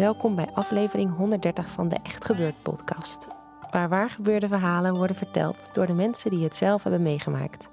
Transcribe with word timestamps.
Welkom 0.00 0.34
bij 0.34 0.50
aflevering 0.54 1.16
130 1.16 1.70
van 1.70 1.88
de 1.88 1.96
Echt 2.02 2.24
Gebeurd 2.24 2.62
podcast. 2.62 3.26
Waar 3.70 3.88
waar 3.88 4.10
gebeurde 4.10 4.48
verhalen 4.48 4.94
worden 4.94 5.16
verteld 5.16 5.74
door 5.74 5.86
de 5.86 5.92
mensen 5.92 6.30
die 6.30 6.44
het 6.44 6.56
zelf 6.56 6.82
hebben 6.82 7.02
meegemaakt. 7.02 7.68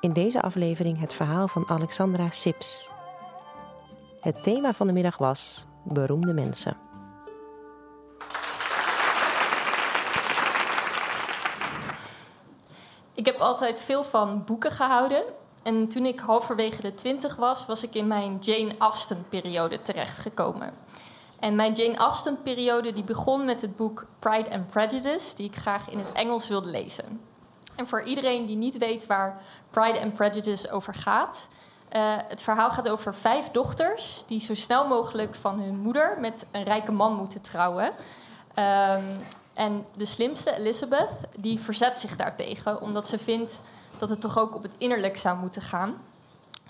In 0.00 0.12
deze 0.12 0.42
aflevering 0.42 1.00
het 1.00 1.12
verhaal 1.12 1.48
van 1.48 1.68
Alexandra 1.68 2.30
Sips. 2.30 2.90
Het 4.20 4.42
thema 4.42 4.72
van 4.72 4.86
de 4.86 4.92
middag 4.92 5.18
was 5.18 5.64
beroemde 5.84 6.32
mensen. 6.32 6.76
Ik 13.14 13.26
heb 13.26 13.36
altijd 13.38 13.82
veel 13.82 14.04
van 14.04 14.44
boeken 14.44 14.70
gehouden. 14.70 15.22
En 15.62 15.88
toen 15.88 16.06
ik 16.06 16.20
halverwege 16.20 16.82
de 16.82 16.94
twintig 16.94 17.36
was, 17.36 17.66
was 17.66 17.82
ik 17.82 17.94
in 17.94 18.06
mijn 18.06 18.36
Jane 18.40 18.74
Austen-periode 18.78 19.82
terechtgekomen. 19.82 20.85
En 21.38 21.54
mijn 21.54 21.72
Jane 21.72 21.96
Austen-periode 21.96 22.92
die 22.92 23.04
begon 23.04 23.44
met 23.44 23.60
het 23.60 23.76
boek 23.76 24.06
Pride 24.18 24.50
and 24.50 24.66
Prejudice, 24.66 25.36
die 25.36 25.46
ik 25.46 25.56
graag 25.56 25.90
in 25.90 25.98
het 25.98 26.12
Engels 26.12 26.48
wilde 26.48 26.70
lezen. 26.70 27.20
En 27.76 27.88
voor 27.88 28.02
iedereen 28.02 28.46
die 28.46 28.56
niet 28.56 28.78
weet 28.78 29.06
waar 29.06 29.40
Pride 29.70 30.00
and 30.00 30.12
Prejudice 30.12 30.70
over 30.70 30.94
gaat, 30.94 31.48
eh, 31.88 32.16
het 32.28 32.42
verhaal 32.42 32.70
gaat 32.70 32.88
over 32.88 33.14
vijf 33.14 33.50
dochters 33.50 34.24
die 34.26 34.40
zo 34.40 34.54
snel 34.54 34.86
mogelijk 34.86 35.34
van 35.34 35.60
hun 35.60 35.78
moeder 35.78 36.16
met 36.20 36.46
een 36.52 36.62
rijke 36.62 36.92
man 36.92 37.14
moeten 37.14 37.40
trouwen. 37.40 37.92
Ehm, 38.54 39.02
en 39.54 39.86
de 39.96 40.04
slimste, 40.04 40.56
Elizabeth, 40.56 41.10
die 41.36 41.60
verzet 41.60 41.98
zich 41.98 42.16
daartegen, 42.16 42.80
omdat 42.80 43.08
ze 43.08 43.18
vindt 43.18 43.62
dat 43.98 44.10
het 44.10 44.20
toch 44.20 44.38
ook 44.38 44.54
op 44.54 44.62
het 44.62 44.74
innerlijk 44.78 45.16
zou 45.16 45.38
moeten 45.38 45.62
gaan. 45.62 45.94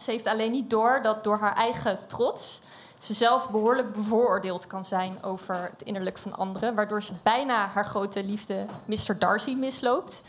Ze 0.00 0.10
heeft 0.10 0.26
alleen 0.26 0.50
niet 0.50 0.70
door 0.70 1.00
dat 1.02 1.24
door 1.24 1.38
haar 1.38 1.54
eigen 1.54 1.98
trots 2.06 2.60
ze 3.06 3.14
zelf 3.14 3.50
behoorlijk 3.50 3.92
bevooroordeeld 3.92 4.66
kan 4.66 4.84
zijn 4.84 5.22
over 5.22 5.54
het 5.54 5.82
innerlijk 5.82 6.18
van 6.18 6.32
anderen, 6.32 6.74
waardoor 6.74 7.02
ze 7.02 7.12
bijna 7.22 7.66
haar 7.66 7.84
grote 7.84 8.24
liefde 8.24 8.66
Mr. 8.84 9.18
Darcy 9.18 9.54
misloopt. 9.54 10.22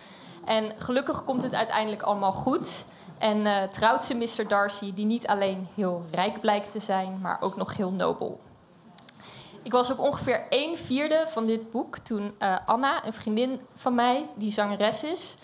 En 0.45 0.71
gelukkig 0.77 1.23
komt 1.23 1.43
het 1.43 1.53
uiteindelijk 1.53 2.01
allemaal 2.01 2.31
goed. 2.31 2.85
En 3.17 3.45
eh, 3.45 3.63
trouwt 3.63 4.03
ze 4.03 4.15
Mr. 4.15 4.47
Darcy, 4.47 4.93
die 4.93 5.05
niet 5.05 5.27
alleen 5.27 5.67
heel 5.75 6.05
rijk 6.11 6.41
blijkt 6.41 6.71
te 6.71 6.79
zijn, 6.79 7.19
maar 7.21 7.37
ook 7.41 7.55
nog 7.55 7.75
heel 7.75 7.91
nobel. 7.91 8.39
Ik 9.63 9.71
was 9.71 9.91
op 9.91 9.99
ongeveer 9.99 10.45
een 10.49 10.77
vierde 10.77 11.23
van 11.27 11.45
dit 11.45 11.71
boek 11.71 11.97
toen 11.97 12.35
eh, 12.37 12.55
Anna, 12.65 13.05
een 13.05 13.13
vriendin 13.13 13.61
van 13.75 13.95
mij, 13.95 14.29
die 14.35 14.51
zangeres 14.51 15.03
is, 15.03 15.35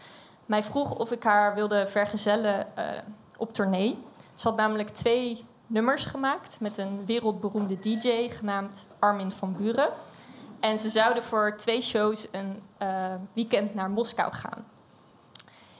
mij 0.45 0.63
vroeg 0.63 0.95
of 0.95 1.11
ik 1.11 1.23
haar 1.23 1.55
wilde 1.55 1.87
vergezellen 1.87 2.77
eh, 2.77 2.85
op 3.37 3.53
tournee. 3.53 4.03
Ze 4.35 4.47
had 4.47 4.57
namelijk 4.57 4.89
twee 4.89 5.45
nummers 5.67 6.05
gemaakt 6.05 6.59
met 6.59 6.77
een 6.77 7.05
wereldberoemde 7.05 7.79
DJ 7.79 8.29
genaamd 8.29 8.85
Armin 8.99 9.31
van 9.31 9.55
Buren. 9.57 9.89
En 10.59 10.79
ze 10.79 10.89
zouden 10.89 11.23
voor 11.23 11.53
twee 11.57 11.81
shows 11.81 12.27
een 12.31 12.61
eh, 12.77 13.13
weekend 13.33 13.75
naar 13.75 13.89
Moskou 13.89 14.33
gaan. 14.33 14.65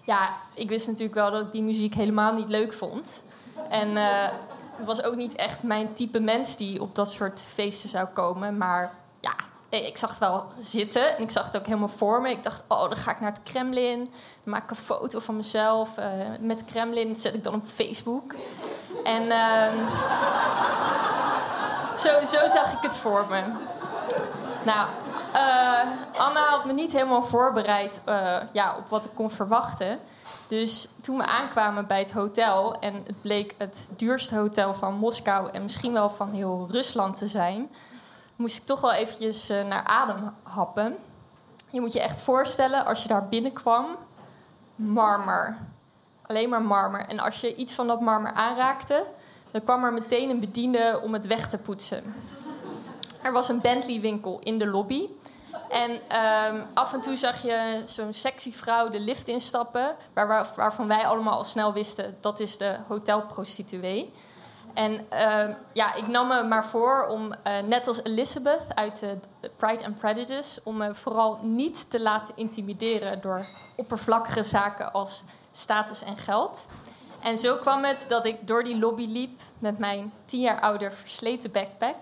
Ja, 0.02 0.38
ik 0.54 0.70
wist 0.70 0.88
natuurlijk 0.88 1.16
wel 1.16 1.32
dat 1.32 1.42
ik 1.42 1.52
die 1.52 1.64
muziek 1.64 1.94
helemaal 1.94 2.34
niet 2.34 2.50
leuk 2.50 2.74
vond. 2.74 3.24
En 3.70 3.98
eh, 3.98 4.28
het 4.76 4.86
was 4.86 5.04
ook 5.04 5.16
niet 5.16 5.36
echt 5.36 5.64
mijn 5.64 5.94
type 5.94 6.20
mens 6.20 6.58
die 6.58 6.82
op 6.82 6.96
dat 6.96 7.12
soort 7.12 7.40
feesten 7.40 7.90
zou 7.90 8.08
komen. 8.08 8.58
Maar 8.58 8.96
ja, 9.20 9.36
ik 9.70 9.98
zag 9.98 10.10
het 10.10 10.20
wel 10.20 10.46
zitten 10.60 11.18
en 11.18 11.24
ik 11.24 11.32
zag 11.32 11.46
het 11.46 11.58
ook 11.58 11.66
helemaal 11.66 11.88
voor 11.88 12.22
me. 12.22 12.30
Ik 12.30 12.44
dacht, 12.44 12.64
oh, 12.68 12.82
dan 12.82 12.96
ga 12.96 13.12
ik 13.12 13.20
naar 13.20 13.32
het 13.32 13.44
Kremlin. 13.44 14.00
Dan 14.00 14.54
maak 14.54 14.64
ik 14.64 14.70
een 14.70 14.76
foto 14.76 15.20
van 15.20 15.36
mezelf 15.36 15.98
uh, 15.98 16.06
met 16.40 16.66
Kremlin. 16.66 17.18
Zet 17.18 17.34
ik 17.34 17.44
dan 17.44 17.54
op 17.54 17.66
Facebook. 17.66 18.36
En 19.04 19.24
uh, 19.24 19.68
zo, 21.98 22.24
zo 22.26 22.48
zag 22.48 22.74
ik 22.74 22.82
het 22.82 22.94
voor 22.94 23.26
me. 23.30 23.42
Nou, 24.64 24.88
uh, 25.36 26.20
Anna 26.22 26.46
had 26.50 26.66
me 26.66 26.74
niet 26.74 26.92
helemaal 26.92 27.24
voorbereid 27.24 28.02
uh, 28.10 28.38
ja, 28.54 28.76
op 28.78 28.90
wat 28.90 29.06
ik 29.06 29.12
kon 29.14 29.32
verwachten. 29.32 30.00
Dus 30.48 30.90
toen 31.02 31.18
we 31.18 31.26
aankwamen 31.26 31.88
bij 31.88 32.00
het 32.00 32.12
hotel 32.12 32.80
en 32.80 32.94
het 32.94 33.22
bleek 33.22 33.56
het 33.58 33.88
duurste 33.96 34.36
hotel 34.36 34.74
van 34.74 34.94
Moskou 34.94 35.50
en 35.52 35.62
misschien 35.62 35.94
wel 35.94 36.10
van 36.10 36.32
heel 36.32 36.68
Rusland 36.72 37.18
te 37.18 37.28
zijn, 37.28 37.72
moest 38.36 38.58
ik 38.58 38.66
toch 38.66 38.82
wel 38.82 38.94
eventjes 38.94 39.50
uh, 39.50 39.64
naar 39.64 39.84
adem 39.84 40.34
happen. 40.44 40.98
Je 41.72 41.82
moet 41.82 41.94
je 41.94 42.02
echt 42.02 42.20
voorstellen, 42.20 42.86
als 42.86 43.02
je 43.02 43.08
daar 43.08 43.28
binnenkwam, 43.28 43.86
marmer. 44.76 45.58
Alleen 46.34 46.50
maar 46.50 46.62
marmer. 46.62 47.06
En 47.08 47.20
als 47.20 47.42
je 47.42 47.56
iets 47.56 47.74
van 47.74 47.88
dat 47.88 48.02
marmer 48.02 48.32
aanraakte, 48.32 49.06
dan 49.52 49.64
kwam 49.64 49.84
er 49.84 49.94
meteen 49.94 50.30
een 50.30 50.40
bediende 50.40 51.00
om 51.04 51.14
het 51.14 51.28
weg 51.28 51.50
te 51.50 51.58
poetsen. 51.58 52.04
Er 53.24 53.32
was 53.32 53.50
een 53.50 53.62
Bentley-winkel 53.62 54.40
in 54.44 54.58
de 54.58 54.68
lobby. 54.68 55.08
En 55.70 55.92
um, 55.92 56.64
af 56.74 56.94
en 56.94 57.02
toe 57.02 57.16
zag 57.16 57.42
je 57.42 57.82
zo'n 57.86 58.14
sexy 58.14 58.54
vrouw 58.54 58.90
de 58.90 59.00
lift 59.00 59.28
instappen, 59.28 59.96
waar, 60.14 60.28
waar, 60.28 60.48
waarvan 60.56 60.88
wij 60.88 61.08
allemaal 61.08 61.38
al 61.38 61.44
snel 61.44 61.74
wisten 61.74 62.18
dat 62.20 62.40
is 62.40 62.58
de 62.58 62.76
hotelprostituee. 62.88 64.14
En 64.74 64.92
uh, 64.92 65.56
ja, 65.74 65.96
ik 65.96 66.08
nam 66.08 66.28
me 66.28 66.44
maar 66.44 66.66
voor 66.66 67.08
om, 67.08 67.26
uh, 67.26 67.34
net 67.66 67.88
als 67.88 68.04
Elizabeth 68.04 68.76
uit 68.76 69.06
Pride 69.56 69.86
and 69.86 69.96
Prejudice, 69.96 70.62
om 70.64 70.78
me 70.78 70.96
vooral 70.96 71.40
niet 71.42 71.90
te 71.90 72.02
laten 72.02 72.34
intimideren 72.38 73.22
door 73.22 73.46
oppervlakkige 73.76 74.44
zaken 74.44 74.94
als 74.94 75.24
status 75.56 76.02
en 76.04 76.18
geld. 76.18 76.68
En 77.20 77.38
zo 77.38 77.56
kwam 77.56 77.84
het 77.84 78.06
dat 78.08 78.26
ik 78.26 78.48
door 78.48 78.64
die 78.64 78.80
lobby 78.80 79.08
liep 79.08 79.42
met 79.60 79.78
mijn 79.78 80.14
tien 80.26 80.42
jaar 80.42 80.62
ouder 80.62 80.94
versleten 80.94 81.52
backpack, 81.52 81.96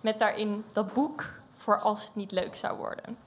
met 0.00 0.18
daarin 0.18 0.64
dat 0.72 0.92
boek 0.92 1.24
voor 1.52 1.80
als 1.80 2.04
het 2.04 2.14
niet 2.14 2.32
leuk 2.32 2.54
zou 2.54 2.76
worden. 2.76 3.18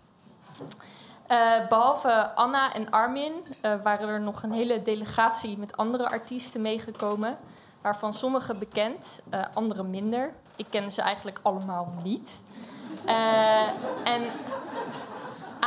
Uh, 1.32 1.68
behalve 1.68 2.36
Anna 2.36 2.74
en 2.74 2.90
Armin 2.90 3.34
uh, 3.34 3.72
waren 3.84 4.10
er 4.10 4.22
nog 4.22 4.44
een 4.44 4.52
hele 4.52 4.82
delegatie 4.82 5.58
met 5.58 5.78
andere 5.78 6.10
artiesten 6.10 6.62
meegekomen, 6.62 7.38
waarvan 7.82 8.14
sommige 8.14 8.54
bekend, 8.54 9.22
uh, 9.34 9.42
andere 9.54 9.84
minder. 9.84 10.34
Ik 10.56 10.66
ken 10.70 10.92
ze 10.92 11.02
eigenlijk 11.02 11.40
allemaal 11.42 11.94
niet. 12.04 12.42
en 14.04 14.22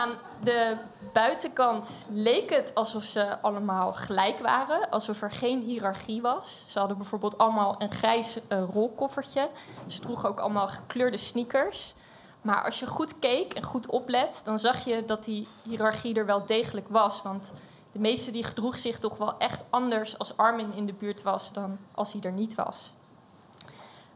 aan 0.03 0.19
de 0.41 0.77
buitenkant 1.13 2.07
leek 2.11 2.51
het 2.51 2.75
alsof 2.75 3.03
ze 3.05 3.41
allemaal 3.41 3.93
gelijk 3.93 4.39
waren, 4.39 4.91
alsof 4.91 5.23
er 5.23 5.31
geen 5.31 5.61
hiërarchie 5.61 6.23
was. 6.23 6.65
Ze 6.69 6.79
hadden 6.79 6.97
bijvoorbeeld 6.97 7.39
allemaal 7.39 7.75
een 7.79 7.91
grijs 7.91 8.39
rolkoffertje. 8.73 9.49
Ze 9.87 10.01
droegen 10.01 10.29
ook 10.29 10.41
allemaal 10.41 10.69
gekleurde 10.69 11.17
sneakers. 11.17 11.95
Maar 12.41 12.65
als 12.65 12.81
je 12.81 12.87
goed 12.87 13.19
keek 13.19 13.53
en 13.53 13.63
goed 13.63 13.87
oplet, 13.87 14.41
dan 14.45 14.59
zag 14.59 14.85
je 14.85 15.05
dat 15.05 15.25
die 15.25 15.49
hiërarchie 15.63 16.15
er 16.15 16.27
wel 16.27 16.47
degelijk 16.47 16.87
was. 16.89 17.23
Want 17.23 17.53
de 17.93 17.99
meeste 17.99 18.31
die 18.31 18.45
gedroeg 18.45 18.79
zich 18.79 18.99
toch 18.99 19.17
wel 19.17 19.39
echt 19.39 19.65
anders 19.71 20.19
als 20.19 20.37
Armin 20.37 20.73
in 20.73 20.87
de 20.87 20.95
buurt 20.95 21.23
was 21.23 21.53
dan 21.53 21.79
als 21.95 22.13
hij 22.13 22.23
er 22.23 22.33
niet 22.33 22.55
was. 22.55 22.95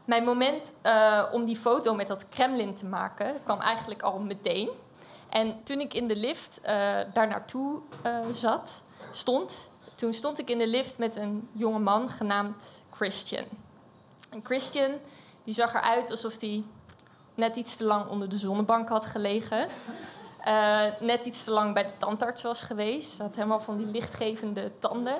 Mijn 0.05 0.23
moment 0.23 0.73
uh, 0.83 1.23
om 1.31 1.45
die 1.45 1.57
foto 1.57 1.95
met 1.95 2.07
dat 2.07 2.29
Kremlin 2.29 2.75
te 2.75 2.85
maken 2.85 3.35
kwam 3.43 3.59
eigenlijk 3.59 4.01
al 4.01 4.19
meteen. 4.19 4.69
En 5.29 5.63
toen 5.63 5.79
ik 5.79 5.93
in 5.93 6.07
de 6.07 6.15
lift 6.15 6.59
uh, 6.61 6.69
daar 7.13 7.27
naartoe 7.27 7.81
uh, 8.05 8.19
zat, 8.31 8.83
stond, 9.11 9.69
toen 9.95 10.13
stond 10.13 10.39
ik 10.39 10.49
in 10.49 10.57
de 10.57 10.67
lift 10.67 10.97
met 10.97 11.15
een 11.15 11.49
jonge 11.51 11.79
man 11.79 12.09
genaamd 12.09 12.81
Christian. 12.91 13.45
En 14.31 14.39
Christian 14.43 14.91
die 15.43 15.53
zag 15.53 15.73
eruit 15.73 16.11
alsof 16.11 16.41
hij 16.41 16.63
net 17.35 17.55
iets 17.55 17.75
te 17.75 17.85
lang 17.85 18.07
onder 18.07 18.29
de 18.29 18.37
zonnebank 18.37 18.89
had 18.89 19.05
gelegen. 19.05 19.67
Eh, 20.43 20.81
net 20.99 21.25
iets 21.25 21.43
te 21.43 21.51
lang 21.51 21.73
bij 21.73 21.85
de 21.85 21.97
tandarts 21.97 22.41
was 22.41 22.61
geweest. 22.61 23.17
Had 23.17 23.35
helemaal 23.35 23.59
van 23.59 23.77
die 23.77 23.85
lichtgevende 23.85 24.71
tanden. 24.79 25.15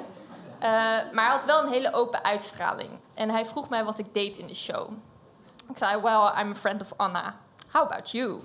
Eh, 0.59 0.69
maar 1.12 1.24
hij 1.24 1.33
had 1.33 1.45
wel 1.45 1.63
een 1.63 1.71
hele 1.71 1.94
open 1.94 2.24
uitstraling. 2.24 2.89
En 3.13 3.30
hij 3.30 3.45
vroeg 3.45 3.69
mij 3.69 3.83
wat 3.83 4.00
ik 4.00 4.13
deed 4.13 4.38
in 4.38 4.48
de 4.48 4.56
show. 4.56 4.92
Ik 5.69 5.77
zei, 5.77 6.01
well, 6.01 6.42
I'm 6.42 6.51
a 6.51 6.56
friend 6.56 6.81
of 6.81 6.94
Anna. 6.95 7.36
How 7.71 7.81
about 7.83 8.12
you? 8.12 8.39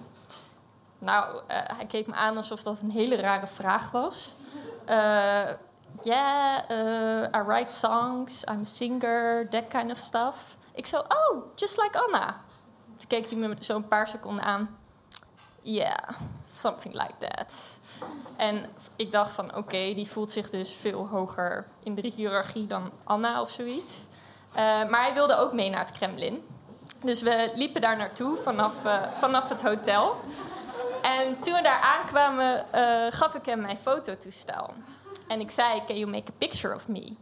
Nou, 1.03 1.35
uh, 1.35 1.41
hij 1.49 1.87
keek 1.87 2.07
me 2.07 2.15
aan 2.15 2.37
alsof 2.37 2.63
dat 2.63 2.81
een 2.81 2.91
hele 2.91 3.17
rare 3.17 3.47
vraag 3.47 3.91
was. 3.91 4.35
yeah, 6.03 6.63
I 7.35 7.43
write 7.45 7.73
songs, 7.73 8.45
I'm 8.45 8.61
a 8.61 8.65
singer, 8.65 9.49
that 9.49 9.69
kind 9.69 9.91
of 9.91 9.99
stuff. 9.99 10.57
Ik 10.75 10.87
zo, 10.87 10.99
oh, 10.99 11.45
just 11.55 11.83
like 11.83 12.01
Anna. 12.01 12.41
Toen 12.99 13.09
keek 13.09 13.31
hij 13.31 13.39
me 13.39 13.57
zo 13.61 13.77
een 13.77 13.89
paar 13.89 14.09
seconden 14.09 14.45
aan. 14.45 14.79
Yeah, 15.63 16.09
something 16.47 16.95
like 16.95 17.15
that. 17.19 17.79
En 18.37 18.67
ik 18.97 19.13
dacht 19.13 19.31
van, 19.31 19.57
oké, 19.57 19.95
die 19.95 20.11
voelt 20.11 20.31
zich 20.31 20.51
dus 20.51 20.73
veel 20.81 21.09
hoger 21.09 21.67
in 21.83 21.95
de 21.95 22.13
hiërarchie 22.15 22.67
dan 22.67 22.91
Anna 23.05 23.41
of 23.41 23.51
zoiets. 23.51 24.05
Maar 24.55 25.03
hij 25.03 25.15
wilde 25.15 25.37
ook 25.37 25.53
mee 25.53 25.71
naar 25.71 25.81
het 25.81 25.93
Kremlin. 25.93 26.47
Dus 27.03 27.23
we 27.23 27.51
liepen 27.55 27.81
daar 27.81 27.97
naartoe 27.97 28.37
vanaf, 28.37 28.75
vanaf 29.19 29.49
het 29.49 29.63
hotel. 29.63 30.17
En 31.03 31.41
toen 31.41 31.55
we 31.55 31.63
daar 31.63 31.81
aankwamen, 31.81 32.65
uh, 32.75 32.81
gaf 33.11 33.35
ik 33.35 33.47
hem 33.47 33.61
mijn 33.61 33.77
fototoestel. 33.77 34.75
En 35.29 35.41
ik 35.41 35.51
zei, 35.51 35.83
can 35.87 35.99
you 35.99 36.11
make 36.11 36.31
a 36.31 36.35
picture 36.39 36.75
of 36.75 36.89
me? 36.89 37.15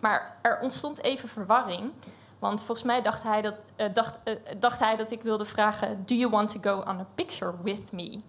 Maar 0.00 0.36
er 0.42 0.58
ontstond 0.60 1.02
even 1.02 1.28
verwarring. 1.28 1.92
Want 2.38 2.62
volgens 2.62 2.86
mij 2.86 3.02
dacht 3.02 3.22
hij 3.22 3.42
dat, 3.42 3.54
uh, 3.76 3.86
dacht, 3.92 4.14
uh, 4.24 4.34
dacht 4.58 4.78
hij 4.78 4.96
dat 4.96 5.10
ik 5.10 5.22
wilde 5.22 5.44
vragen: 5.44 6.02
Do 6.06 6.14
you 6.14 6.30
want 6.30 6.48
to 6.48 6.70
go 6.70 6.80
on 6.80 7.00
a 7.00 7.06
picture 7.14 7.52
with 7.62 7.92
me? 7.92 8.20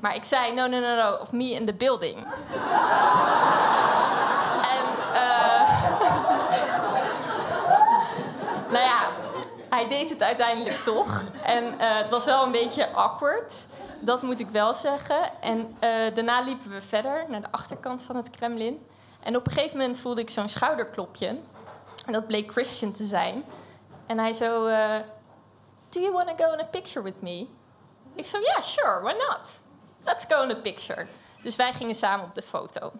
Maar 0.00 0.14
ik 0.14 0.24
zei: 0.24 0.54
No, 0.54 0.66
no, 0.66 0.78
no, 0.78 0.94
no, 0.94 1.12
of 1.20 1.32
me 1.32 1.50
in 1.50 1.66
the 1.66 1.72
building. 1.72 2.16
en. 4.74 4.84
Nou 8.70 8.84
ja, 8.84 8.98
hij 9.68 9.88
deed 9.88 10.10
het 10.10 10.22
uiteindelijk 10.22 10.76
toch. 10.76 11.22
En 11.42 11.74
het 11.78 12.10
was 12.10 12.24
wel 12.24 12.44
een 12.44 12.50
beetje 12.50 12.92
awkward. 12.92 13.66
Dat 14.00 14.22
moet 14.22 14.40
ik 14.40 14.48
wel 14.48 14.74
zeggen. 14.74 15.40
En 15.40 15.76
daarna 16.14 16.40
liepen 16.40 16.70
we 16.70 16.82
verder 16.82 17.24
naar 17.28 17.40
de 17.40 17.50
achterkant 17.50 18.02
van 18.02 18.16
het 18.16 18.30
Kremlin. 18.30 18.86
En 19.22 19.36
op 19.36 19.46
een 19.46 19.52
gegeven 19.52 19.78
moment 19.78 19.98
voelde 19.98 20.20
ik 20.20 20.30
zo'n 20.30 20.48
schouderklopje. 20.48 21.26
En 22.06 22.12
dat 22.12 22.26
bleek 22.26 22.50
Christian 22.50 22.92
te 22.92 23.04
zijn. 23.04 23.44
En 24.06 24.18
hij 24.18 24.32
zo, 24.32 24.66
uh, 24.66 24.94
do 25.88 26.00
you 26.00 26.12
want 26.12 26.28
to 26.28 26.44
go 26.44 26.52
in 26.52 26.60
a 26.60 26.64
picture 26.64 27.04
with 27.04 27.22
me? 27.22 27.46
Ik 28.14 28.26
zo, 28.26 28.38
ja, 28.38 28.44
yeah, 28.44 28.60
sure, 28.60 29.00
why 29.00 29.12
not? 29.12 29.60
Let's 30.04 30.24
go 30.28 30.42
in 30.42 30.50
a 30.50 30.54
picture. 30.54 31.06
Dus 31.42 31.56
wij 31.56 31.72
gingen 31.72 31.94
samen 31.94 32.24
op 32.24 32.34
de 32.34 32.42
foto. 32.42 32.92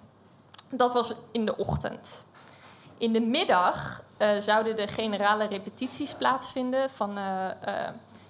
Dat 0.70 0.92
was 0.92 1.14
in 1.30 1.46
de 1.46 1.56
ochtend. 1.56 2.26
In 2.98 3.12
de 3.12 3.20
middag 3.20 4.02
uh, 4.18 4.28
zouden 4.38 4.76
de 4.76 4.88
generale 4.88 5.46
repetities 5.46 6.14
plaatsvinden 6.14 6.90
van, 6.90 7.14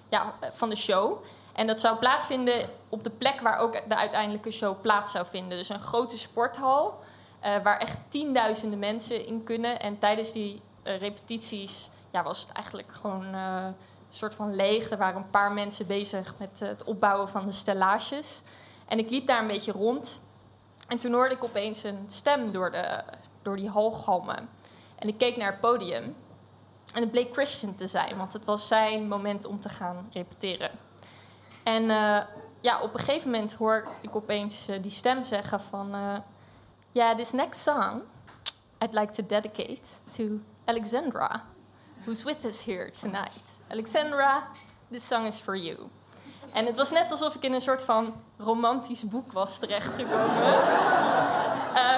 ja, 0.09 0.33
van 0.53 0.69
de 0.69 0.75
show. 0.75 1.25
En 1.59 1.67
dat 1.67 1.79
zou 1.79 1.97
plaatsvinden 1.97 2.69
op 2.89 3.03
de 3.03 3.09
plek 3.09 3.41
waar 3.41 3.57
ook 3.57 3.73
de 3.87 3.95
uiteindelijke 3.95 4.51
show 4.51 4.81
plaats 4.81 5.11
zou 5.11 5.25
vinden. 5.25 5.57
Dus 5.57 5.69
een 5.69 5.81
grote 5.81 6.17
sporthal, 6.17 6.99
waar 7.41 7.77
echt 7.77 7.97
tienduizenden 8.09 8.79
mensen 8.79 9.25
in 9.25 9.43
kunnen. 9.43 9.79
En 9.79 9.99
tijdens 9.99 10.31
die 10.31 10.61
repetities 10.83 11.89
ja, 12.11 12.23
was 12.23 12.41
het 12.41 12.51
eigenlijk 12.51 12.91
gewoon 12.91 13.33
een 13.33 13.75
soort 14.09 14.35
van 14.35 14.55
leeg. 14.55 14.89
Er 14.89 14.97
waren 14.97 15.21
een 15.21 15.29
paar 15.29 15.51
mensen 15.51 15.87
bezig 15.87 16.33
met 16.37 16.59
het 16.59 16.83
opbouwen 16.83 17.29
van 17.29 17.45
de 17.45 17.51
stellages. 17.51 18.41
En 18.87 18.99
ik 18.99 19.09
liep 19.09 19.27
daar 19.27 19.41
een 19.41 19.47
beetje 19.47 19.71
rond. 19.71 20.21
En 20.87 20.97
toen 20.97 21.13
hoorde 21.13 21.35
ik 21.35 21.43
opeens 21.43 21.83
een 21.83 22.03
stem 22.07 22.51
door, 22.51 22.71
de, 22.71 23.03
door 23.41 23.55
die 23.55 23.69
hal 23.69 23.91
galmen. 23.91 24.49
En 24.95 25.07
ik 25.07 25.17
keek 25.17 25.37
naar 25.37 25.51
het 25.51 25.59
podium. 25.59 26.15
En 26.93 27.01
het 27.01 27.11
bleek 27.11 27.33
Christian 27.33 27.75
te 27.75 27.87
zijn, 27.87 28.17
want 28.17 28.33
het 28.33 28.45
was 28.45 28.67
zijn 28.67 29.07
moment 29.07 29.45
om 29.45 29.59
te 29.59 29.69
gaan 29.69 30.09
repeteren. 30.13 30.87
En 31.69 31.83
uh, 31.83 32.17
ja, 32.61 32.81
op 32.81 32.93
een 32.93 32.99
gegeven 32.99 33.31
moment 33.31 33.53
hoor 33.53 33.87
ik 34.01 34.15
opeens 34.15 34.69
uh, 34.69 34.75
die 34.81 34.91
stem 34.91 35.23
zeggen 35.23 35.61
van... 35.61 35.89
Ja, 35.91 36.23
yeah, 36.91 37.17
this 37.17 37.31
next 37.31 37.61
song 37.61 38.01
I'd 38.83 38.93
like 38.93 39.11
to 39.11 39.23
dedicate 39.27 39.87
to 40.17 40.39
Alexandra 40.65 41.43
who's 42.03 42.23
with 42.23 42.45
us 42.45 42.63
here 42.63 42.91
tonight. 42.91 43.59
Alexandra, 43.67 44.43
this 44.91 45.07
song 45.07 45.25
is 45.25 45.39
for 45.39 45.57
you. 45.57 45.77
En 46.53 46.65
het 46.65 46.77
was 46.77 46.91
net 46.91 47.11
alsof 47.11 47.35
ik 47.35 47.43
in 47.43 47.53
een 47.53 47.61
soort 47.61 47.81
van 47.81 48.13
romantisch 48.37 49.03
boek 49.03 49.31
was 49.31 49.59
terechtgekomen. 49.59 50.43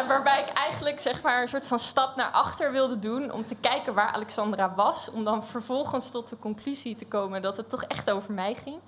Waarbij 0.08 0.42
ik 0.42 0.50
eigenlijk 0.50 1.00
zeg 1.00 1.22
maar 1.22 1.42
een 1.42 1.48
soort 1.48 1.68
van 1.68 1.80
stap 1.80 2.16
naar 2.16 2.30
achter 2.30 2.72
wilde 2.72 3.00
doen 3.00 3.32
om 3.32 3.46
te 3.46 3.56
kijken 3.56 3.94
waar 3.94 4.12
Alexandra 4.12 4.74
was. 4.76 5.10
Om 5.12 5.24
dan 5.24 5.46
vervolgens 5.46 6.12
tot 6.12 6.30
de 6.30 6.40
conclusie 6.40 6.96
te 6.96 7.06
komen 7.06 7.42
dat 7.42 7.58
het 7.58 7.70
toch 7.70 7.84
echt 7.84 8.12
over 8.12 8.34
mij 8.34 8.56
ging. 8.56 8.80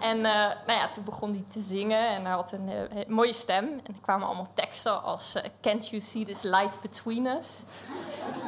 En 0.00 0.16
uh, 0.16 0.32
nou 0.66 0.78
ja, 0.78 0.88
toen 0.88 1.04
begon 1.04 1.30
hij 1.30 1.44
te 1.50 1.60
zingen 1.60 2.08
en 2.08 2.24
hij 2.24 2.34
had 2.34 2.52
een 2.52 2.68
uh, 2.68 3.06
mooie 3.08 3.32
stem. 3.32 3.64
En 3.64 3.94
er 3.94 4.00
kwamen 4.00 4.26
allemaal 4.26 4.50
teksten 4.54 5.02
als 5.02 5.34
Can't 5.60 5.88
you 5.88 6.00
see 6.02 6.24
this 6.24 6.42
light 6.42 6.80
between 6.80 7.26
us? 7.26 7.46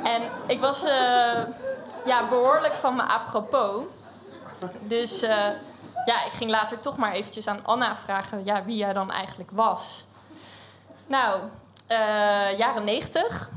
En 0.04 0.22
ik 0.46 0.60
was 0.60 0.82
ja, 2.04 2.28
behoorlijk 2.28 2.74
van 2.74 2.96
me 2.96 3.02
apropos. 3.02 3.84
Dus 4.82 5.20
ja, 6.04 6.24
ik 6.26 6.32
ging 6.32 6.50
later 6.50 6.80
toch 6.80 6.96
maar 6.96 7.12
eventjes 7.12 7.46
aan 7.46 7.64
Anna 7.64 7.96
vragen 7.96 8.44
ja, 8.44 8.64
wie 8.64 8.76
jij 8.76 8.92
dan 8.92 9.10
eigenlijk 9.10 9.50
was. 9.50 10.04
Nou, 11.06 11.40
jaren 12.56 12.84
90, 12.84 13.50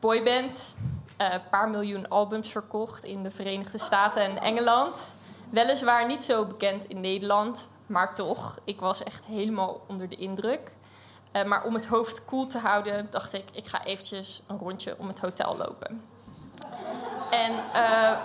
boyband, 0.00 0.74
een 1.16 1.48
paar 1.50 1.68
miljoen 1.68 2.08
albums 2.08 2.48
verkocht 2.48 3.04
in 3.04 3.22
de 3.22 3.30
Verenigde 3.30 3.78
Staten 3.78 4.22
en 4.22 4.40
Engeland. 4.40 5.14
Weliswaar 5.50 6.06
niet 6.06 6.24
zo 6.24 6.44
bekend 6.44 6.84
in 6.84 7.00
Nederland, 7.00 7.68
maar 7.86 8.14
toch, 8.14 8.58
ik 8.64 8.80
was 8.80 9.02
echt 9.02 9.24
helemaal 9.24 9.80
onder 9.86 10.08
de 10.08 10.16
indruk. 10.16 10.72
Uh, 11.32 11.44
maar 11.44 11.64
om 11.64 11.74
het 11.74 11.86
hoofd 11.86 12.24
koel 12.24 12.46
te 12.46 12.58
houden, 12.58 13.06
dacht 13.10 13.32
ik, 13.32 13.44
ik 13.52 13.66
ga 13.66 13.84
eventjes 13.84 14.42
een 14.46 14.58
rondje 14.58 14.94
om 14.98 15.08
het 15.08 15.18
hotel 15.18 15.56
lopen. 15.56 16.02
En 17.30 17.52
uh, 17.74 18.18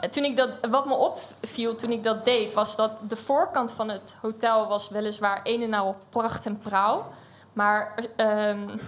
toen 0.10 0.24
ik 0.24 0.36
dat, 0.36 0.50
wat 0.70 0.86
me 0.86 0.94
opviel 0.94 1.76
toen 1.76 1.90
ik 1.90 2.04
dat 2.04 2.24
deed, 2.24 2.52
was 2.52 2.76
dat 2.76 2.92
de 3.08 3.16
voorkant 3.16 3.72
van 3.72 3.88
het 3.88 4.16
hotel 4.20 4.68
was 4.68 4.88
weliswaar 4.88 5.40
een 5.42 5.62
en 5.62 5.74
al 5.74 5.96
pracht 6.08 6.46
en 6.46 6.58
praal. 6.58 7.12
Maar 7.52 7.94
um, 8.16 8.80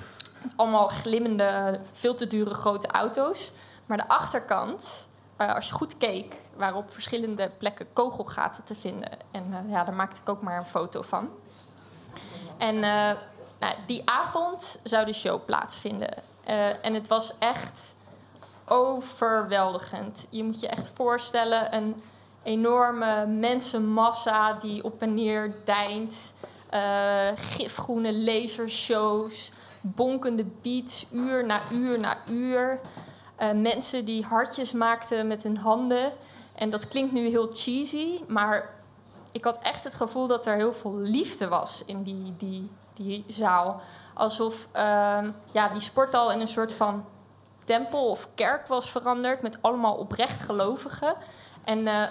allemaal 0.57 0.89
glimmende, 0.89 1.81
veel 1.93 2.15
te 2.15 2.27
dure 2.27 2.55
grote 2.55 2.87
auto's. 2.87 3.53
Maar 3.87 3.97
de 3.97 4.09
achterkant, 4.09 5.09
uh, 5.41 5.55
als 5.55 5.69
je 5.69 5.75
goed 5.75 5.99
keek, 5.99 6.35
waren 6.57 6.77
op 6.77 6.93
verschillende 6.93 7.51
plekken 7.59 7.87
kogelgaten 7.93 8.65
te 8.65 8.75
vinden. 8.75 9.11
En 9.31 9.47
uh, 9.51 9.73
ja, 9.73 9.85
daar 9.85 9.95
maakte 9.95 10.21
ik 10.21 10.29
ook 10.29 10.43
maar 10.43 10.59
een 10.59 10.67
foto 10.67 11.03
van. 11.03 11.29
En 12.59 12.75
uh, 12.75 13.11
nou, 13.61 13.75
die 13.87 14.03
avond 14.05 14.81
zou 14.85 15.07
de 15.07 15.13
show 15.13 15.45
plaatsvinden. 15.45 16.15
en 16.83 16.95
het 16.95 17.09
was 17.09 17.35
echt 17.39 17.95
overweldigend. 18.65 20.27
Je 20.31 20.45
moet 20.45 20.61
je 20.61 20.69
echt 20.69 20.91
voorstellen, 20.95 21.75
een 21.75 22.03
enorme 22.43 23.27
mensenmassa 23.27 24.53
die 24.53 24.85
op 24.85 25.03
en 25.03 25.15
neer 25.15 25.55
deint. 25.65 26.33
Gifgroene 27.35 28.15
lasershows, 28.19 29.53
bonkende 29.81 30.45
beats, 30.63 31.07
uur 31.13 31.47
na 31.47 31.61
uur 31.73 32.01
na 32.01 32.17
uur. 32.31 32.81
Uh, 33.41 33.51
mensen 33.51 34.05
die 34.05 34.25
hartjes 34.25 34.73
maakten 34.73 35.27
met 35.27 35.43
hun 35.43 35.57
handen. 35.57 36.13
En 36.55 36.69
dat 36.69 36.89
klinkt 36.89 37.13
nu 37.13 37.29
heel 37.29 37.49
cheesy, 37.53 38.21
maar 38.29 38.71
ik 39.33 39.45
had 39.45 39.59
echt 39.63 39.85
het 39.85 39.95
gevoel 39.95 40.27
dat 40.27 40.47
er 40.47 40.55
heel 40.55 40.73
veel 40.73 40.97
liefde 40.97 41.49
was 41.49 41.83
in 41.87 42.03
die, 42.03 42.35
die, 42.37 42.71
die 42.95 43.25
zaal. 43.27 43.81
Alsof 44.15 44.69
uh, 44.77 45.19
ja, 45.53 45.69
die 45.69 45.81
sporthal 45.81 46.33
in 46.33 46.41
een 46.41 46.49
soort 46.49 46.75
van 46.75 47.05
tempel 47.65 48.09
of 48.09 48.29
kerk 48.35 48.67
was 48.67 48.91
veranderd 48.91 49.43
met 49.43 49.59
allemaal 49.61 49.95
oprecht 49.95 50.41
gelovigen. 50.41 51.15
En 51.65 51.79
uh, 51.79 52.03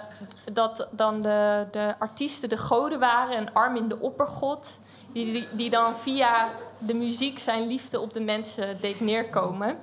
dat 0.52 0.88
dan 0.90 1.20
de, 1.20 1.66
de 1.70 1.94
artiesten 1.98 2.48
de 2.48 2.56
goden 2.56 2.98
waren 2.98 3.36
en 3.36 3.52
Armin 3.52 3.88
de 3.88 3.98
oppergod. 3.98 4.80
Die, 5.12 5.46
die, 5.52 5.70
dan 5.70 5.96
via 5.96 6.48
de 6.78 6.94
muziek 6.94 7.38
zijn 7.38 7.66
liefde 7.66 8.00
op 8.00 8.12
de 8.12 8.20
mensen 8.20 8.80
deed 8.80 9.00
neerkomen. 9.00 9.78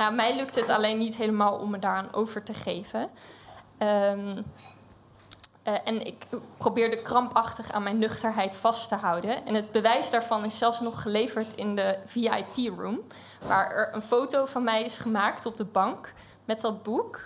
Nou, 0.00 0.14
mij 0.14 0.36
lukt 0.36 0.54
het 0.54 0.68
alleen 0.68 0.98
niet 0.98 1.14
helemaal 1.14 1.56
om 1.56 1.70
me 1.70 1.78
daaraan 1.78 2.12
over 2.12 2.42
te 2.42 2.54
geven. 2.54 3.00
Um, 3.00 3.08
uh, 5.66 5.74
en 5.84 6.06
ik 6.06 6.26
probeerde 6.56 7.02
krampachtig 7.02 7.72
aan 7.72 7.82
mijn 7.82 7.98
nuchterheid 7.98 8.54
vast 8.54 8.88
te 8.88 8.94
houden. 8.94 9.46
En 9.46 9.54
het 9.54 9.72
bewijs 9.72 10.10
daarvan 10.10 10.44
is 10.44 10.58
zelfs 10.58 10.80
nog 10.80 11.02
geleverd 11.02 11.54
in 11.54 11.74
de 11.74 11.98
VIP-room. 12.04 13.00
Waar 13.46 13.70
er 13.70 13.94
een 13.94 14.02
foto 14.02 14.44
van 14.46 14.64
mij 14.64 14.82
is 14.82 14.96
gemaakt 14.96 15.46
op 15.46 15.56
de 15.56 15.64
bank 15.64 16.12
met 16.44 16.60
dat 16.60 16.82
boek. 16.82 17.20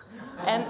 En, 0.44 0.64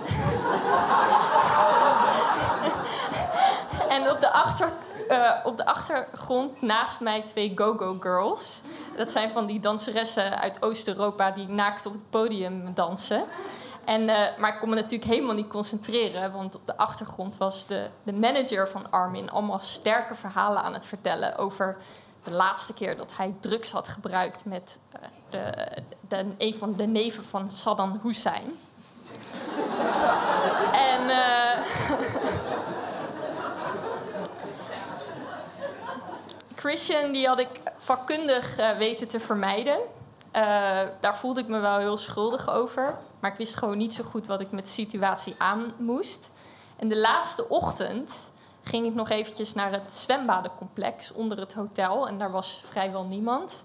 En 3.95 4.11
op 4.11 4.21
de, 4.21 4.33
achter, 4.33 4.73
eh, 5.09 5.31
op 5.45 5.57
de 5.57 5.67
achtergrond 5.67 6.63
naast 6.63 7.01
mij 7.01 7.23
twee 7.23 7.53
Go-Go 7.55 7.97
Girls. 8.01 8.61
Dat 8.97 9.11
zijn 9.11 9.31
van 9.31 9.47
die 9.47 9.61
danseressen 9.61 10.41
uit 10.41 10.63
Oost-Europa 10.63 11.31
die 11.31 11.49
naakt 11.49 11.87
op 11.87 11.93
het 11.93 12.11
podium 12.11 12.75
dansen. 12.75 13.25
En, 13.85 14.09
eh, 14.09 14.39
maar 14.39 14.55
ik 14.55 14.61
kon 14.61 14.69
me 14.69 14.75
natuurlijk 14.75 15.11
helemaal 15.11 15.35
niet 15.35 15.49
concentreren, 15.49 16.33
want 16.33 16.55
op 16.55 16.67
de 16.67 16.77
achtergrond 16.77 17.37
was 17.37 17.67
de, 17.67 17.87
de 18.03 18.13
manager 18.13 18.69
van 18.69 18.91
Armin 18.91 19.31
allemaal 19.31 19.59
sterke 19.59 20.15
verhalen 20.15 20.63
aan 20.63 20.75
het 20.75 20.87
vertellen 20.87 21.37
over 21.37 21.77
de 22.25 22.31
laatste 22.31 22.75
keer 22.75 22.97
dat 22.97 23.17
hij 23.17 23.35
drugs 23.41 23.71
had 23.71 23.89
gebruikt 23.89 24.45
met 24.45 24.79
de, 25.31 25.69
de, 26.09 26.25
een 26.39 26.55
van 26.55 26.75
de 26.77 26.87
neven 26.87 27.25
van 27.25 27.51
Saddam 27.51 28.01
Hussein. 28.03 28.45
en. 30.91 31.43
Christian, 36.65 37.13
die 37.13 37.27
had 37.27 37.39
ik 37.39 37.49
vakkundig 37.77 38.59
uh, 38.59 38.71
weten 38.71 39.09
te 39.09 39.21
vermijden. 39.21 39.79
daar 41.01 41.17
voelde 41.17 41.41
ik 41.41 41.49
me 41.49 41.59
wel 41.59 41.79
heel 41.79 41.97
schuldig 41.97 42.51
over. 42.51 42.99
Maar 43.21 43.31
ik 43.31 43.37
wist 43.37 43.57
gewoon 43.57 43.77
niet 43.77 43.95
zo 43.95 44.05
goed 44.05 44.27
wat 44.27 44.41
ik 44.41 44.51
met 44.51 44.65
de 44.65 44.71
situatie 44.71 45.35
aan 45.39 45.73
moest. 45.77 46.31
En 46.77 46.89
de 46.89 46.99
laatste 46.99 47.49
ochtend 47.49 48.31
ging 48.63 48.87
ik 48.87 48.95
nog 48.95 49.09
eventjes 49.09 49.55
naar 49.55 49.73
het 49.73 49.93
zwembadencomplex 49.93 51.13
onder 51.13 51.39
het 51.39 51.55
hotel. 51.55 52.09
En 52.09 52.19
daar 52.19 52.31
was 52.31 52.63
vrijwel 52.67 53.05
niemand. 53.05 53.65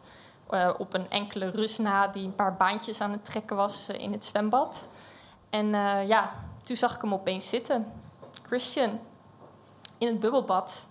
Uh, 0.51 0.69
op 0.77 0.93
een 0.93 1.09
enkele 1.09 1.49
Rus 1.49 1.77
na 1.77 2.07
die 2.07 2.25
een 2.25 2.35
paar 2.35 2.55
baantjes 2.55 3.01
aan 3.01 3.11
het 3.11 3.25
trekken 3.25 3.55
was 3.55 3.87
in 3.89 4.11
het 4.11 4.25
zwembad. 4.25 4.89
En 5.49 5.67
ja, 6.07 6.31
toen 6.63 6.75
zag 6.75 6.95
ik 6.95 7.01
hem 7.01 7.13
opeens 7.13 7.49
zitten. 7.49 7.91
Christian, 8.47 8.99
in 9.97 10.07
het 10.07 10.19
bubbelbad. 10.19 10.87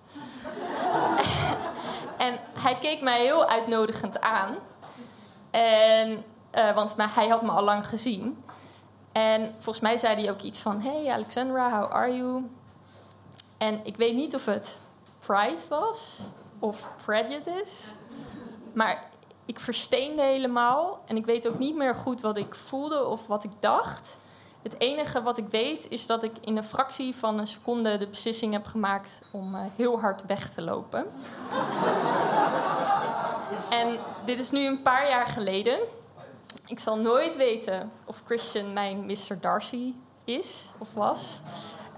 hij 2.68 2.78
keek 2.78 3.00
mij 3.00 3.20
heel 3.20 3.46
uitnodigend 3.46 4.20
aan. 4.20 4.56
En, 5.50 6.24
want 6.74 6.96
maar 6.96 7.14
hij 7.14 7.28
had 7.28 7.42
me 7.42 7.50
al 7.50 7.62
lang 7.62 7.86
gezien. 7.86 8.44
En 9.12 9.52
volgens 9.52 9.80
mij 9.80 9.96
zei 9.96 10.14
hij 10.14 10.30
ook 10.30 10.40
iets 10.40 10.58
van: 10.58 10.80
Hey 10.80 11.10
Alexandra, 11.10 11.80
how 11.80 11.92
are 11.92 12.16
you? 12.16 12.50
En 13.58 13.80
ik 13.82 13.96
weet 13.96 14.14
niet 14.14 14.34
of 14.34 14.44
het 14.44 14.78
pride 15.18 15.62
was 15.68 16.20
of 16.58 16.88
prejudice. 17.04 17.88
Maar 18.72 19.04
ik 19.44 19.60
versteende 19.60 20.22
helemaal. 20.22 21.02
En 21.06 21.16
ik 21.16 21.26
weet 21.26 21.48
ook 21.48 21.58
niet 21.58 21.76
meer 21.76 21.94
goed 21.94 22.20
wat 22.20 22.36
ik 22.36 22.54
voelde 22.54 23.06
of 23.06 23.26
wat 23.26 23.44
ik 23.44 23.52
dacht. 23.60 24.18
Het 24.62 24.80
enige 24.80 25.22
wat 25.22 25.38
ik 25.38 25.48
weet 25.50 25.88
is 25.88 26.06
dat 26.06 26.22
ik 26.22 26.32
in 26.40 26.56
een 26.56 26.64
fractie 26.64 27.14
van 27.14 27.38
een 27.38 27.46
seconde 27.46 27.98
de 27.98 28.06
beslissing 28.06 28.52
heb 28.52 28.66
gemaakt 28.66 29.20
om 29.30 29.54
uh, 29.54 29.60
heel 29.76 30.00
hard 30.00 30.26
weg 30.26 30.50
te 30.50 30.62
lopen. 30.62 31.06
Dit 34.28 34.38
is 34.38 34.50
nu 34.50 34.66
een 34.66 34.82
paar 34.82 35.08
jaar 35.08 35.26
geleden. 35.26 35.78
Ik 36.66 36.78
zal 36.78 36.96
nooit 36.98 37.36
weten 37.36 37.92
of 38.04 38.22
Christian 38.26 38.72
mijn 38.72 39.06
Mr. 39.06 39.40
Darcy 39.40 39.94
is 40.24 40.72
of 40.78 40.94
was. 40.94 41.40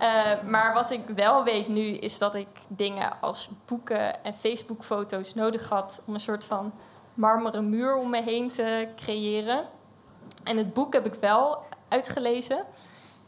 Uh, 0.00 0.42
maar 0.46 0.74
wat 0.74 0.90
ik 0.90 1.08
wel 1.14 1.44
weet 1.44 1.68
nu 1.68 1.82
is 1.82 2.18
dat 2.18 2.34
ik 2.34 2.48
dingen 2.68 3.20
als 3.20 3.50
boeken 3.66 4.24
en 4.24 4.34
Facebook-foto's 4.34 5.34
nodig 5.34 5.68
had 5.68 6.02
om 6.06 6.14
een 6.14 6.20
soort 6.20 6.44
van 6.44 6.72
marmeren 7.14 7.68
muur 7.68 7.96
om 7.96 8.10
me 8.10 8.22
heen 8.22 8.50
te 8.50 8.88
creëren. 8.96 9.64
En 10.44 10.56
het 10.56 10.74
boek 10.74 10.92
heb 10.92 11.06
ik 11.06 11.14
wel 11.14 11.58
uitgelezen. 11.88 12.64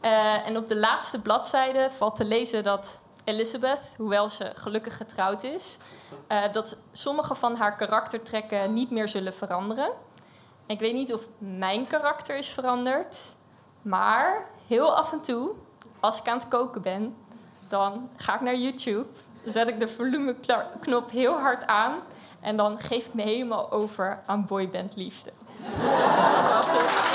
Uh, 0.01 0.47
en 0.47 0.57
op 0.57 0.67
de 0.67 0.77
laatste 0.77 1.21
bladzijde 1.21 1.89
valt 1.89 2.15
te 2.15 2.25
lezen 2.25 2.63
dat 2.63 3.01
Elizabeth, 3.23 3.79
hoewel 3.97 4.29
ze 4.29 4.51
gelukkig 4.53 4.97
getrouwd 4.97 5.43
is, 5.43 5.77
uh, 6.31 6.41
dat 6.51 6.77
sommige 6.91 7.35
van 7.35 7.55
haar 7.55 7.75
karaktertrekken 7.75 8.73
niet 8.73 8.91
meer 8.91 9.07
zullen 9.07 9.33
veranderen. 9.33 9.91
Ik 10.65 10.79
weet 10.79 10.93
niet 10.93 11.13
of 11.13 11.27
mijn 11.37 11.87
karakter 11.87 12.35
is 12.35 12.47
veranderd, 12.47 13.17
maar 13.81 14.45
heel 14.67 14.95
af 14.95 15.11
en 15.11 15.21
toe 15.21 15.51
als 15.99 16.19
ik 16.19 16.27
aan 16.27 16.37
het 16.37 16.47
koken 16.47 16.81
ben, 16.81 17.15
dan 17.69 18.09
ga 18.15 18.35
ik 18.35 18.41
naar 18.41 18.55
YouTube. 18.55 19.07
Zet 19.45 19.67
ik 19.67 19.79
de 19.79 19.87
volumeknop 19.87 21.11
heel 21.11 21.39
hard 21.39 21.67
aan. 21.67 21.93
En 22.41 22.57
dan 22.57 22.79
geef 22.79 23.05
ik 23.05 23.13
me 23.13 23.21
helemaal 23.21 23.71
over 23.71 24.21
aan 24.25 24.45
boybandliefde. 24.45 25.31
Dat. 26.49 27.12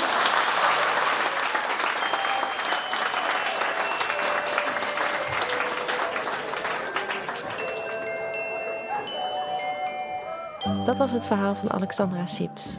Dat 10.89 10.97
was 10.97 11.11
het 11.11 11.27
verhaal 11.27 11.55
van 11.55 11.71
Alexandra 11.71 12.25
Sips. 12.25 12.77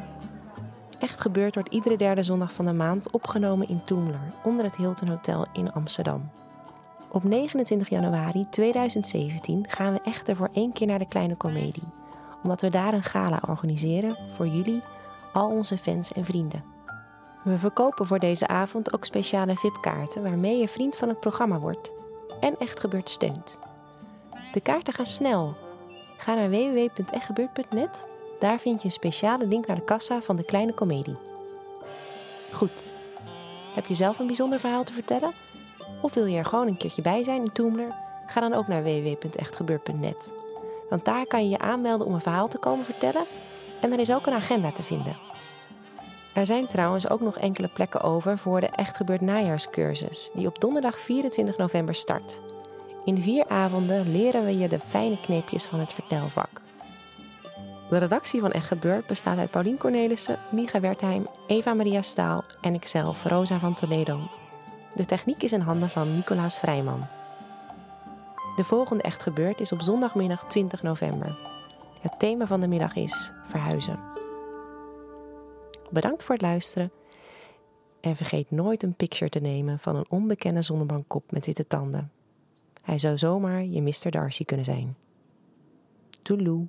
Echt 0.98 1.20
gebeurd 1.20 1.54
wordt 1.54 1.72
iedere 1.72 1.96
derde 1.96 2.22
zondag 2.22 2.52
van 2.52 2.64
de 2.64 2.72
maand 2.72 3.10
opgenomen 3.10 3.68
in 3.68 3.84
Toemler, 3.84 4.32
onder 4.44 4.64
het 4.64 4.76
Hilton 4.76 5.08
Hotel 5.08 5.46
in 5.52 5.72
Amsterdam. 5.72 6.30
Op 7.08 7.24
29 7.24 7.88
januari 7.88 8.46
2017 8.50 9.64
gaan 9.68 9.92
we 9.92 10.00
echter 10.04 10.36
voor 10.36 10.48
één 10.52 10.72
keer 10.72 10.86
naar 10.86 10.98
de 10.98 11.08
Kleine 11.08 11.36
Comedie, 11.36 11.88
omdat 12.42 12.60
we 12.60 12.70
daar 12.70 12.94
een 12.94 13.02
gala 13.02 13.42
organiseren 13.48 14.16
voor 14.36 14.46
jullie, 14.46 14.82
al 15.32 15.50
onze 15.50 15.78
fans 15.78 16.12
en 16.12 16.24
vrienden. 16.24 16.64
We 17.44 17.58
verkopen 17.58 18.06
voor 18.06 18.18
deze 18.18 18.48
avond 18.48 18.94
ook 18.94 19.04
speciale 19.04 19.56
VIP-kaarten 19.56 20.22
waarmee 20.22 20.58
je 20.58 20.68
vriend 20.68 20.96
van 20.96 21.08
het 21.08 21.20
programma 21.20 21.58
wordt 21.58 21.92
en 22.40 22.56
Echt 22.58 22.80
Gebeurd 22.80 23.10
steunt. 23.10 23.58
De 24.52 24.60
kaarten 24.60 24.94
gaan 24.94 25.06
snel. 25.06 25.69
Ga 26.20 26.34
naar 26.34 26.50
www.echtgebeurd.net 26.50 28.06
daar 28.40 28.58
vind 28.58 28.80
je 28.80 28.84
een 28.84 28.92
speciale 28.92 29.46
link 29.46 29.66
naar 29.66 29.76
de 29.76 29.84
kassa 29.84 30.20
van 30.20 30.36
de 30.36 30.44
kleine 30.44 30.72
komedie. 30.72 31.16
Goed. 32.52 32.90
Heb 33.74 33.86
je 33.86 33.94
zelf 33.94 34.18
een 34.18 34.26
bijzonder 34.26 34.60
verhaal 34.60 34.84
te 34.84 34.92
vertellen? 34.92 35.32
Of 36.02 36.14
wil 36.14 36.24
je 36.24 36.38
er 36.38 36.44
gewoon 36.44 36.66
een 36.66 36.76
keertje 36.76 37.02
bij 37.02 37.22
zijn 37.22 37.40
in 37.40 37.52
Toomler? 37.52 37.94
Ga 38.26 38.40
dan 38.40 38.54
ook 38.54 38.68
naar 38.68 38.82
www.echtgebeurd.net. 38.82 40.32
Want 40.88 41.04
daar 41.04 41.26
kan 41.26 41.44
je 41.44 41.50
je 41.50 41.58
aanmelden 41.58 42.06
om 42.06 42.14
een 42.14 42.20
verhaal 42.20 42.48
te 42.48 42.58
komen 42.58 42.84
vertellen 42.84 43.24
en 43.80 43.92
er 43.92 43.98
is 43.98 44.12
ook 44.12 44.26
een 44.26 44.32
agenda 44.32 44.72
te 44.72 44.82
vinden. 44.82 45.16
Er 46.34 46.46
zijn 46.46 46.66
trouwens 46.66 47.08
ook 47.08 47.20
nog 47.20 47.38
enkele 47.38 47.68
plekken 47.68 48.00
over 48.00 48.38
voor 48.38 48.60
de 48.60 48.68
Echt 48.68 48.96
Gebeurd 48.96 49.20
najaarscursus, 49.20 50.30
die 50.34 50.46
op 50.46 50.60
donderdag 50.60 50.98
24 50.98 51.56
november 51.56 51.94
start. 51.94 52.40
In 53.10 53.22
vier 53.22 53.48
avonden 53.48 54.12
leren 54.12 54.44
we 54.44 54.58
je 54.58 54.68
de 54.68 54.78
fijne 54.78 55.20
kneepjes 55.20 55.64
van 55.64 55.80
het 55.80 55.92
vertelvak. 55.92 56.60
De 57.88 57.98
redactie 57.98 58.40
van 58.40 58.52
Echt 58.52 58.66
Gebeurd 58.66 59.06
bestaat 59.06 59.38
uit 59.38 59.50
Paulien 59.50 59.78
Cornelissen, 59.78 60.38
Micha 60.50 60.80
Wertheim, 60.80 61.26
Eva-Maria 61.46 62.02
Staal 62.02 62.44
en 62.60 62.74
ikzelf, 62.74 63.24
Rosa 63.24 63.58
van 63.58 63.74
Toledo. 63.74 64.20
De 64.94 65.04
techniek 65.04 65.42
is 65.42 65.52
in 65.52 65.60
handen 65.60 65.88
van 65.88 66.14
Nicolaas 66.14 66.58
Vrijman. 66.58 67.06
De 68.56 68.64
volgende 68.64 69.02
Echt 69.02 69.22
Gebeurd 69.22 69.60
is 69.60 69.72
op 69.72 69.80
zondagmiddag 69.80 70.44
20 70.48 70.82
november. 70.82 71.38
Het 72.00 72.18
thema 72.18 72.46
van 72.46 72.60
de 72.60 72.68
middag 72.68 72.96
is 72.96 73.32
verhuizen. 73.48 73.98
Bedankt 75.90 76.22
voor 76.22 76.34
het 76.34 76.44
luisteren. 76.44 76.92
En 78.00 78.16
vergeet 78.16 78.50
nooit 78.50 78.82
een 78.82 78.94
picture 78.94 79.30
te 79.30 79.40
nemen 79.40 79.78
van 79.78 79.96
een 79.96 80.06
onbekende 80.08 80.62
zonnebankkop 80.62 81.32
met 81.32 81.46
witte 81.46 81.66
tanden. 81.66 82.19
Hij 82.80 82.98
zou 82.98 83.18
zomaar 83.18 83.64
je 83.64 83.82
Mr. 83.82 84.10
Darcy 84.10 84.44
kunnen 84.44 84.64
zijn. 84.64 84.96
Toeloe. 86.22 86.66